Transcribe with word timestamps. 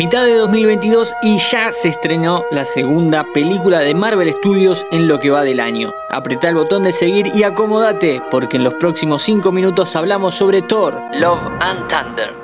Mitad 0.00 0.24
de 0.24 0.34
2022 0.34 1.12
y 1.20 1.36
ya 1.36 1.72
se 1.72 1.88
estrenó 1.88 2.44
la 2.50 2.64
segunda 2.64 3.22
película 3.34 3.80
de 3.80 3.94
Marvel 3.94 4.32
Studios 4.32 4.86
en 4.90 5.06
lo 5.06 5.20
que 5.20 5.28
va 5.28 5.42
del 5.42 5.60
año. 5.60 5.92
Apretá 6.08 6.48
el 6.48 6.54
botón 6.54 6.84
de 6.84 6.92
seguir 6.92 7.30
y 7.34 7.42
acomódate, 7.42 8.22
porque 8.30 8.56
en 8.56 8.64
los 8.64 8.72
próximos 8.72 9.20
5 9.20 9.52
minutos 9.52 9.94
hablamos 9.96 10.34
sobre 10.34 10.62
Thor, 10.62 10.98
Love 11.12 11.42
and 11.60 11.86
Thunder. 11.86 12.34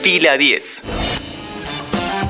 Fila 0.00 0.38
10. 0.38 0.82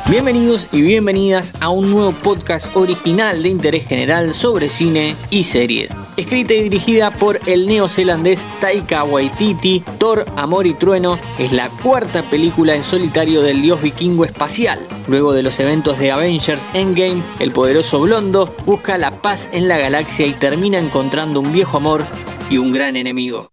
Bienvenidos 0.09 0.66
y 0.73 0.82
bienvenidas 0.82 1.52
a 1.61 1.68
un 1.68 1.88
nuevo 1.93 2.11
podcast 2.11 2.75
original 2.75 3.41
de 3.41 3.50
interés 3.50 3.86
general 3.86 4.34
sobre 4.34 4.68
cine 4.68 5.14
y 5.30 5.45
series. 5.45 5.93
Escrita 6.17 6.55
y 6.55 6.62
dirigida 6.62 7.11
por 7.11 7.39
el 7.45 7.67
neozelandés 7.67 8.43
Taika 8.59 9.05
Waititi, 9.05 9.85
Thor, 9.99 10.25
Amor 10.35 10.67
y 10.67 10.73
Trueno 10.73 11.19
es 11.39 11.53
la 11.53 11.69
cuarta 11.69 12.23
película 12.23 12.75
en 12.75 12.82
solitario 12.82 13.43
del 13.43 13.61
dios 13.61 13.82
vikingo 13.82 14.25
espacial. 14.25 14.87
Luego 15.09 15.35
de 15.35 15.43
los 15.43 15.61
eventos 15.61 15.99
de 15.99 16.13
Avengers 16.13 16.67
Endgame, 16.73 17.23
el 17.39 17.50
poderoso 17.50 18.00
blondo 18.00 18.54
busca 18.64 18.96
la 18.96 19.11
paz 19.11 19.50
en 19.53 19.68
la 19.68 19.76
galaxia 19.76 20.26
y 20.26 20.32
termina 20.32 20.79
encontrando 20.79 21.40
un 21.40 21.53
viejo 21.53 21.76
amor 21.76 22.03
y 22.48 22.57
un 22.57 22.73
gran 22.73 22.96
enemigo. 22.96 23.51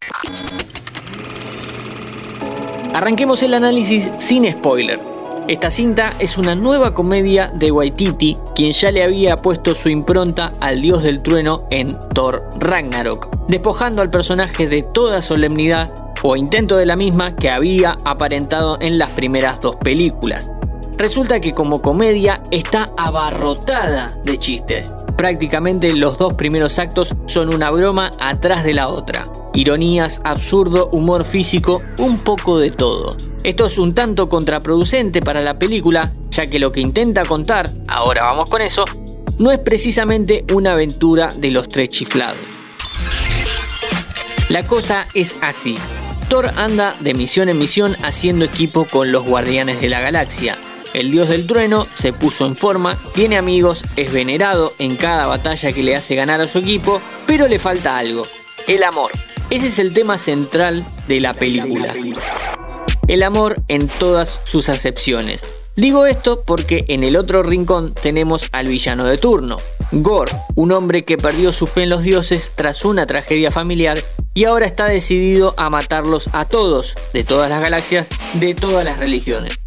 Arranquemos 2.94 3.44
el 3.44 3.56
análisis 3.56 4.10
sin 4.20 4.50
spoiler. 4.50 5.13
Esta 5.48 5.70
cinta 5.70 6.14
es 6.20 6.38
una 6.38 6.56
nueva 6.56 6.94
comedia 6.94 7.52
de 7.54 7.70
Waititi, 7.70 8.38
quien 8.56 8.72
ya 8.72 8.92
le 8.92 9.04
había 9.04 9.36
puesto 9.36 9.76
su 9.76 9.90
impronta 9.90 10.48
al 10.62 10.80
dios 10.80 11.04
del 11.04 11.22
trueno 11.22 11.68
en 11.70 11.98
Thor 12.14 12.48
Ragnarok, 12.60 13.28
despojando 13.50 14.02
al 14.02 14.10
personaje 14.10 14.70
de 14.70 14.84
toda 14.84 15.22
solemnidad 15.22 15.94
o 16.22 16.38
intento 16.38 16.78
de 16.78 16.86
la 16.86 16.96
misma 16.96 17.36
que 17.36 17.50
había 17.50 17.98
aparentado 18.06 18.78
en 18.80 18.98
las 18.98 19.10
primeras 19.10 19.60
dos 19.60 19.76
películas. 19.76 20.50
Resulta 20.98 21.40
que 21.40 21.52
como 21.52 21.82
comedia 21.82 22.42
está 22.52 22.90
abarrotada 22.98 24.18
de 24.24 24.38
chistes. 24.38 24.94
Prácticamente 25.18 25.94
los 25.96 26.18
dos 26.18 26.34
primeros 26.36 26.80
actos 26.80 27.16
son 27.26 27.54
una 27.54 27.72
broma 27.72 28.12
atrás 28.20 28.64
de 28.64 28.74
la 28.74 28.88
otra. 28.88 29.30
Ironías, 29.54 30.22
absurdo, 30.24 30.90
humor 30.92 31.26
físico, 31.26 31.82
un 31.98 32.20
poco 32.20 32.58
de 32.60 32.72
todo. 32.72 33.18
Esto 33.44 33.66
es 33.66 33.78
un 33.78 33.94
tanto 33.94 34.30
contraproducente 34.30 35.22
para 35.22 35.42
la 35.42 35.60
película, 35.60 36.14
ya 36.30 36.48
que 36.48 36.60
lo 36.60 36.72
que 36.72 36.80
intenta 36.80 37.24
contar, 37.26 37.74
ahora 37.88 38.24
vamos 38.24 38.50
con 38.50 38.62
eso, 38.62 38.86
no 39.38 39.52
es 39.52 39.60
precisamente 39.60 40.46
una 40.54 40.74
aventura 40.74 41.34
de 41.36 41.52
los 41.52 41.68
tres 41.68 41.90
chiflados. 41.90 42.38
La 44.50 44.66
cosa 44.66 45.08
es 45.14 45.36
así. 45.42 45.78
Thor 46.30 46.52
anda 46.56 46.96
de 47.00 47.14
misión 47.14 47.50
en 47.50 47.58
misión 47.58 47.96
haciendo 48.04 48.46
equipo 48.46 48.86
con 48.86 49.12
los 49.12 49.26
Guardianes 49.26 49.82
de 49.82 49.90
la 49.90 50.00
Galaxia. 50.00 50.58
El 50.94 51.12
dios 51.12 51.30
del 51.30 51.48
trueno 51.48 51.88
se 51.96 52.14
puso 52.14 52.46
en 52.46 52.56
forma, 52.56 52.98
tiene 53.14 53.38
amigos, 53.38 53.84
es 53.96 54.14
venerado 54.14 54.74
en 54.80 54.96
cada 54.96 55.26
batalla 55.26 55.72
que 55.72 55.84
le 55.84 55.96
hace 55.96 56.16
ganar 56.16 56.42
a 56.42 56.48
su 56.48 56.60
equipo, 56.60 57.02
pero 57.26 57.48
le 57.48 57.60
falta 57.60 57.98
algo, 57.98 58.28
el 58.68 58.84
amor. 58.84 59.12
Ese 59.50 59.68
es 59.68 59.80
el 59.80 59.94
tema 59.94 60.18
central 60.18 60.86
de 61.08 61.20
la 61.20 61.34
película 61.34 61.94
el 63.08 63.24
amor 63.24 63.62
en 63.68 63.88
todas 63.88 64.40
sus 64.46 64.70
acepciones. 64.70 65.44
Digo 65.76 66.06
esto 66.06 66.42
porque 66.46 66.86
en 66.88 67.04
el 67.04 67.16
otro 67.16 67.42
rincón 67.42 67.94
tenemos 67.94 68.48
al 68.52 68.68
villano 68.68 69.06
de 69.06 69.18
turno, 69.18 69.58
Gore, 69.92 70.32
un 70.56 70.72
hombre 70.72 71.04
que 71.04 71.18
perdió 71.18 71.52
su 71.52 71.66
fe 71.66 71.84
en 71.84 71.90
los 71.90 72.04
dioses 72.04 72.52
tras 72.56 72.86
una 72.86 73.08
tragedia 73.08 73.50
familiar 73.50 74.00
y 74.36 74.46
ahora 74.46 74.68
está 74.68 74.86
decidido 74.86 75.56
a 75.58 75.70
matarlos 75.70 76.30
a 76.32 76.46
todos, 76.46 76.96
de 77.14 77.24
todas 77.24 77.50
las 77.50 77.62
galaxias, 77.62 78.10
de 78.34 78.54
todas 78.54 78.86
las 78.86 79.00
religiones. 79.00 79.63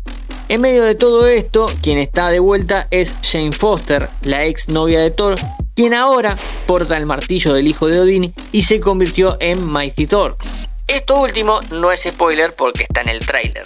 En 0.48 0.60
medio 0.60 0.84
de 0.84 0.94
todo 0.94 1.26
esto, 1.26 1.66
quien 1.82 1.98
está 1.98 2.28
de 2.28 2.38
vuelta 2.38 2.86
es 2.92 3.16
Jane 3.20 3.50
Foster, 3.50 4.08
la 4.22 4.44
ex 4.44 4.68
novia 4.68 5.00
de 5.00 5.10
Thor, 5.10 5.34
quien 5.74 5.92
ahora 5.92 6.36
porta 6.66 6.96
el 6.96 7.04
martillo 7.04 7.52
del 7.52 7.66
hijo 7.66 7.88
de 7.88 7.98
Odín 7.98 8.32
y 8.52 8.62
se 8.62 8.78
convirtió 8.78 9.36
en 9.40 9.66
Mighty 9.68 10.06
Thor. 10.06 10.36
Esto 10.86 11.20
último 11.20 11.58
no 11.72 11.90
es 11.90 12.02
spoiler 12.02 12.52
porque 12.56 12.84
está 12.84 13.00
en 13.00 13.08
el 13.08 13.26
tráiler. 13.26 13.64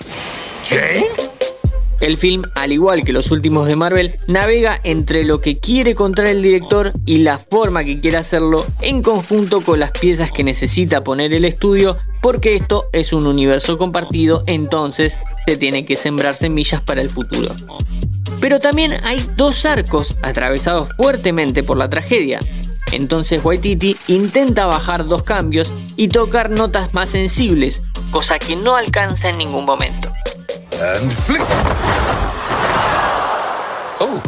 El 2.01 2.17
film, 2.17 2.45
al 2.55 2.73
igual 2.73 3.05
que 3.05 3.13
los 3.13 3.31
últimos 3.31 3.69
de 3.69 3.77
Marvel, 3.77 4.15
navega 4.27 4.81
entre 4.83 5.25
lo 5.25 5.43
que 5.43 5.59
quiere 5.59 5.95
contar 5.95 6.29
el 6.29 6.41
director 6.41 6.95
y 7.05 7.19
la 7.19 7.39
forma 7.39 7.85
que 7.85 8.01
quiere 8.01 8.17
hacerlo 8.17 8.65
en 8.81 9.03
conjunto 9.03 9.61
con 9.61 9.81
las 9.81 9.91
piezas 9.91 10.33
que 10.33 10.45
necesita 10.45 11.05
poner 11.05 11.35
el 11.35 11.45
estudio 11.45 11.99
porque 12.21 12.57
esto 12.57 12.87
es 12.93 13.13
un 13.13 13.27
universo 13.27 13.79
compartido, 13.79 14.43
entonces 14.47 15.19
se 15.45 15.57
tiene 15.57 15.85
que 15.85 15.97
sembrar 15.97 16.37
semillas 16.37 16.81
para 16.81 17.01
el 17.01 17.11
futuro. 17.11 17.55
Pero 18.41 18.61
también 18.61 18.95
hay 19.05 19.27
dos 19.37 19.65
arcos 19.65 20.17
atravesados 20.23 20.89
fuertemente 20.97 21.63
por 21.63 21.77
la 21.77 21.91
tragedia, 21.91 22.41
entonces 22.93 23.45
Waititi 23.45 23.97
intenta 24.09 24.67
bajar 24.67 25.07
dos 25.07 25.23
cambios 25.23 25.73
y 25.97 26.09
tocar 26.09 26.51
notas 26.51 26.93
más 26.93 27.11
sensibles, 27.11 27.83
cosa 28.11 28.39
que 28.39 28.57
no 28.57 28.77
alcanza 28.77 29.29
en 29.29 29.39
ningún 29.39 29.65
momento. 29.65 30.09
Oh. 33.99 34.21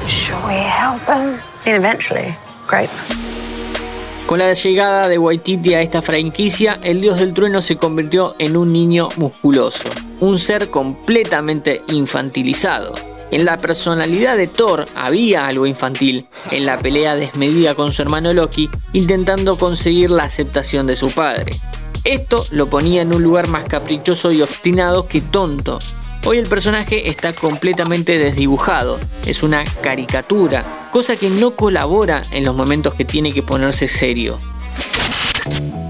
Con 4.32 4.38
la 4.38 4.54
llegada 4.54 5.10
de 5.10 5.18
Waititi 5.18 5.74
a 5.74 5.82
esta 5.82 6.00
franquicia, 6.00 6.78
el 6.82 7.02
dios 7.02 7.18
del 7.18 7.34
trueno 7.34 7.60
se 7.60 7.76
convirtió 7.76 8.34
en 8.38 8.56
un 8.56 8.72
niño 8.72 9.10
musculoso, 9.16 9.90
un 10.20 10.38
ser 10.38 10.70
completamente 10.70 11.82
infantilizado. 11.88 12.94
En 13.30 13.44
la 13.44 13.58
personalidad 13.58 14.38
de 14.38 14.46
Thor 14.46 14.86
había 14.94 15.46
algo 15.46 15.66
infantil, 15.66 16.28
en 16.50 16.64
la 16.64 16.78
pelea 16.78 17.14
desmedida 17.14 17.74
con 17.74 17.92
su 17.92 18.00
hermano 18.00 18.32
Loki, 18.32 18.70
intentando 18.94 19.58
conseguir 19.58 20.10
la 20.10 20.24
aceptación 20.24 20.86
de 20.86 20.96
su 20.96 21.10
padre. 21.10 21.60
Esto 22.02 22.46
lo 22.52 22.68
ponía 22.68 23.02
en 23.02 23.12
un 23.12 23.22
lugar 23.22 23.48
más 23.48 23.64
caprichoso 23.64 24.32
y 24.32 24.40
obstinado 24.40 25.08
que 25.08 25.20
tonto. 25.20 25.78
Hoy 26.24 26.38
el 26.38 26.46
personaje 26.46 27.08
está 27.10 27.32
completamente 27.32 28.16
desdibujado, 28.16 29.00
es 29.26 29.42
una 29.42 29.64
caricatura, 29.82 30.88
cosa 30.92 31.16
que 31.16 31.28
no 31.28 31.56
colabora 31.56 32.22
en 32.30 32.44
los 32.44 32.54
momentos 32.54 32.94
que 32.94 33.04
tiene 33.04 33.32
que 33.32 33.42
ponerse 33.42 33.88
serio. 33.88 34.38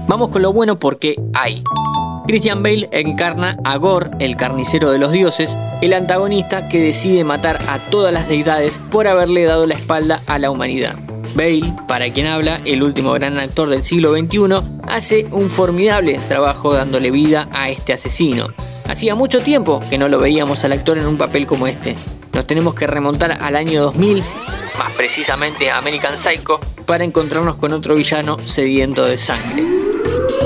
Vamos 0.07 0.29
con 0.29 0.41
lo 0.41 0.51
bueno 0.51 0.79
porque 0.79 1.21
hay. 1.33 1.63
Christian 2.25 2.63
Bale 2.63 2.89
encarna 2.91 3.57
a 3.63 3.77
Gore, 3.77 4.09
el 4.19 4.35
carnicero 4.35 4.89
de 4.89 4.97
los 4.97 5.11
dioses, 5.11 5.55
el 5.81 5.93
antagonista 5.93 6.67
que 6.67 6.79
decide 6.79 7.23
matar 7.23 7.59
a 7.67 7.77
todas 7.77 8.11
las 8.11 8.27
deidades 8.27 8.79
por 8.89 9.07
haberle 9.07 9.43
dado 9.43 9.67
la 9.67 9.75
espalda 9.75 10.23
a 10.25 10.39
la 10.39 10.49
humanidad. 10.49 10.95
Bale, 11.35 11.75
para 11.87 12.11
quien 12.11 12.25
habla, 12.25 12.59
el 12.65 12.81
último 12.81 13.11
gran 13.11 13.37
actor 13.37 13.69
del 13.69 13.85
siglo 13.85 14.17
XXI, 14.17 14.39
hace 14.87 15.27
un 15.29 15.51
formidable 15.51 16.19
trabajo 16.27 16.73
dándole 16.73 17.11
vida 17.11 17.49
a 17.51 17.69
este 17.69 17.93
asesino. 17.93 18.47
Hacía 18.87 19.15
mucho 19.15 19.41
tiempo 19.41 19.79
que 19.89 19.97
no 19.97 20.09
lo 20.09 20.19
veíamos 20.19 20.63
al 20.65 20.73
actor 20.73 20.97
en 20.97 21.07
un 21.07 21.17
papel 21.17 21.47
como 21.47 21.67
este. 21.67 21.95
Nos 22.33 22.45
tenemos 22.47 22.75
que 22.75 22.87
remontar 22.87 23.31
al 23.31 23.55
año 23.55 23.81
2000, 23.83 24.23
más 24.77 24.91
precisamente 24.93 25.69
a 25.69 25.77
American 25.77 26.17
Psycho, 26.17 26.59
para 26.85 27.03
encontrarnos 27.03 27.55
con 27.55 27.73
otro 27.73 27.95
villano 27.95 28.37
sediento 28.39 29.05
de 29.05 29.17
sangre. 29.17 29.63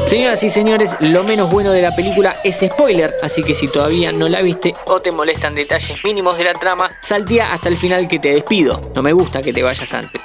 Señoras 0.07 0.41
y 0.43 0.49
señores, 0.49 0.95
lo 1.01 1.23
menos 1.23 1.51
bueno 1.51 1.71
de 1.71 1.81
la 1.81 1.95
película 1.95 2.35
es 2.43 2.59
spoiler, 2.59 3.13
así 3.23 3.43
que 3.43 3.55
si 3.55 3.67
todavía 3.67 4.11
no 4.11 4.29
la 4.29 4.41
viste 4.41 4.73
o 4.85 5.01
te 5.01 5.11
molestan 5.11 5.53
detalles 5.53 6.01
mínimos 6.03 6.37
de 6.37 6.45
la 6.45 6.53
trama, 6.53 6.89
saltea 7.01 7.51
hasta 7.51 7.67
el 7.67 7.75
final 7.75 8.07
que 8.07 8.19
te 8.19 8.31
despido. 8.31 8.79
No 8.95 9.03
me 9.03 9.11
gusta 9.11 9.41
que 9.41 9.51
te 9.51 9.63
vayas 9.63 9.93
antes. 9.93 10.21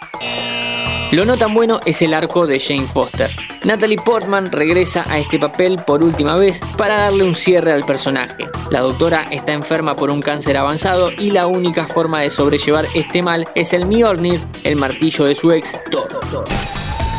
Lo 1.12 1.26
no 1.26 1.36
tan 1.36 1.52
bueno 1.52 1.78
es 1.84 2.00
el 2.00 2.14
arco 2.14 2.46
de 2.46 2.58
Jane 2.58 2.86
Foster. 2.86 3.30
Natalie 3.64 3.98
Portman 3.98 4.50
regresa 4.50 5.04
a 5.10 5.18
este 5.18 5.38
papel 5.38 5.76
por 5.86 6.02
última 6.02 6.36
vez 6.36 6.58
para 6.78 6.96
darle 6.96 7.24
un 7.24 7.34
cierre 7.34 7.70
al 7.70 7.84
personaje. 7.84 8.48
La 8.70 8.80
doctora 8.80 9.26
está 9.30 9.52
enferma 9.52 9.94
por 9.94 10.10
un 10.10 10.22
cáncer 10.22 10.56
avanzado 10.56 11.10
y 11.12 11.30
la 11.30 11.46
única 11.46 11.86
forma 11.86 12.20
de 12.20 12.30
sobrellevar 12.30 12.88
este 12.94 13.22
mal 13.22 13.46
es 13.54 13.74
el 13.74 13.84
Mjolnir, 13.84 14.40
el 14.64 14.76
martillo 14.76 15.26
de 15.26 15.34
su 15.34 15.52
ex, 15.52 15.78
Thor. 15.90 16.08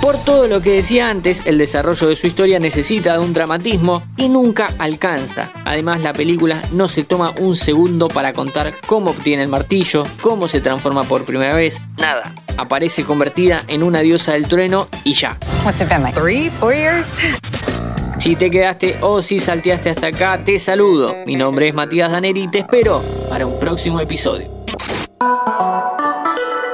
Por 0.01 0.18
todo 0.25 0.48
lo 0.48 0.60
que 0.60 0.72
decía 0.72 1.12
antes, 1.12 1.44
el 1.45 1.60
desarrollo 1.60 2.07
de 2.07 2.16
su 2.16 2.25
historia 2.25 2.57
necesita 2.60 3.13
de 3.13 3.19
un 3.19 3.31
dramatismo 3.31 4.04
y 4.18 4.28
nunca 4.28 4.69
alcanza. 4.80 5.51
Además, 5.66 6.01
la 6.01 6.13
película 6.13 6.60
no 6.72 6.88
se 6.88 7.04
toma 7.04 7.31
un 7.40 7.56
segundo 7.56 8.07
para 8.07 8.34
contar 8.34 8.74
cómo 8.88 9.12
obtiene 9.12 9.44
el 9.44 9.50
martillo, 9.50 10.04
cómo 10.19 10.48
se 10.48 10.62
transforma 10.62 11.04
por 11.04 11.25
primera 11.25 11.56
vez, 11.56 11.80
nada. 11.95 12.34
Aparece 12.58 13.04
convertida 13.04 13.64
en 13.68 13.84
una 13.84 14.00
diosa 14.00 14.34
del 14.34 14.48
trueno 14.48 14.88
y 15.04 15.14
ya. 15.14 15.38
Si 18.20 18.38
te 18.38 18.50
quedaste 18.50 19.00
o 19.02 19.22
si 19.22 19.40
salteaste 19.40 19.90
hasta 19.90 20.08
acá, 20.08 20.46
te 20.46 20.58
saludo. 20.58 21.14
Mi 21.26 21.36
nombre 21.36 21.68
es 21.68 21.74
Matías 21.74 22.10
Daneri 22.10 22.44
y 22.44 22.48
te 22.48 22.60
espero 22.60 23.02
para 23.30 23.46
un 23.46 23.60
próximo 23.60 24.00
episodio 24.00 24.64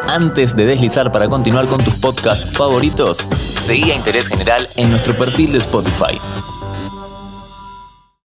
antes 0.10 0.56
de 0.56 0.66
deslizar 0.66 1.12
para 1.12 1.30
continuar 1.30 1.68
con 1.68 1.84
tus 1.84 1.96
podcasts 1.96 2.50
favoritos, 2.52 3.30
seguí 3.60 3.92
a 3.92 3.96
Interés 3.96 4.28
General 4.28 4.68
en 4.76 4.90
nuestro 4.90 5.18
perfil 5.18 5.52
de 5.52 5.60
Spotify. 5.60 6.20